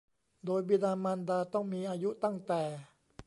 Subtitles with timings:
[0.45, 2.61] โดยบิดามารดาต้องมีอายุตั้งแต่